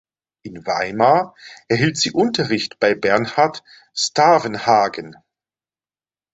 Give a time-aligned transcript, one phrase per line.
[0.41, 1.35] In Weimar
[1.67, 3.63] erhielt sie Unterricht bei Bernhard
[3.93, 5.15] Stavenhagen.